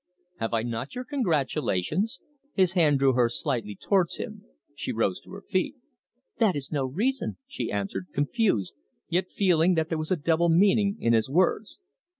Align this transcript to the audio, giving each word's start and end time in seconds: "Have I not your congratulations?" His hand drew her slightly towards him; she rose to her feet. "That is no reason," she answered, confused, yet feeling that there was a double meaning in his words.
"Have 0.39 0.51
I 0.55 0.63
not 0.63 0.95
your 0.95 1.03
congratulations?" 1.05 2.19
His 2.53 2.71
hand 2.71 2.97
drew 2.97 3.13
her 3.13 3.29
slightly 3.29 3.75
towards 3.75 4.15
him; 4.17 4.45
she 4.73 4.91
rose 4.91 5.19
to 5.19 5.29
her 5.29 5.43
feet. 5.43 5.75
"That 6.39 6.55
is 6.55 6.71
no 6.71 6.85
reason," 6.87 7.37
she 7.45 7.71
answered, 7.71 8.07
confused, 8.11 8.73
yet 9.09 9.29
feeling 9.29 9.75
that 9.75 9.89
there 9.89 9.99
was 9.99 10.09
a 10.09 10.17
double 10.17 10.49
meaning 10.49 10.97
in 10.99 11.13
his 11.13 11.29
words. 11.29 11.77